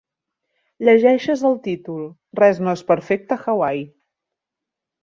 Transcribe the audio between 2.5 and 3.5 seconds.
no és perfecte a